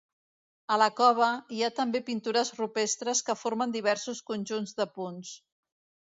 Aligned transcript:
A 0.75 0.75
la 0.81 0.85
cova, 0.99 1.25
hi 1.57 1.59
ha 1.63 1.67
també 1.79 2.01
pintures 2.07 2.49
rupestres 2.59 3.21
que 3.27 3.35
formen 3.41 3.75
diversos 3.75 4.23
conjunts 4.31 4.73
de 4.81 4.89
punts. 4.97 5.35